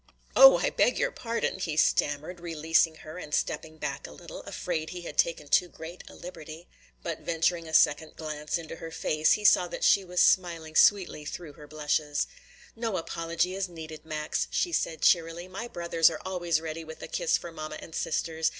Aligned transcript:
"Oh, 0.35 0.57
I 0.57 0.71
beg 0.71 0.97
your 0.97 1.11
pardon!" 1.11 1.59
he 1.59 1.77
stammered, 1.77 2.39
releasing 2.39 2.95
her 3.05 3.19
and 3.19 3.35
stepping 3.35 3.77
back 3.77 4.07
a 4.07 4.11
little, 4.11 4.41
afraid 4.47 4.89
he 4.89 5.01
had 5.01 5.15
taken 5.15 5.47
too 5.47 5.67
great 5.67 6.03
a 6.09 6.15
liberty. 6.15 6.67
But 7.03 7.19
venturing 7.19 7.67
a 7.67 7.73
second 7.75 8.15
glance 8.15 8.57
into 8.57 8.77
her 8.77 8.89
face, 8.89 9.33
he 9.33 9.45
saw 9.45 9.67
that 9.67 9.83
she 9.83 10.03
was 10.03 10.19
smiling 10.19 10.75
sweetly 10.75 11.23
through 11.23 11.53
her 11.53 11.67
blushes. 11.67 12.25
"No 12.75 12.97
apology 12.97 13.53
is 13.53 13.69
needed, 13.69 14.03
Max," 14.03 14.47
she 14.49 14.71
said 14.71 15.03
cheerily. 15.03 15.47
"My 15.47 15.67
brothers 15.67 16.09
are 16.09 16.21
always 16.25 16.59
ready 16.61 16.83
with 16.83 17.03
a 17.03 17.07
kiss 17.07 17.37
for 17.37 17.51
mamma 17.51 17.77
and 17.79 17.93
sisters. 17.93 18.49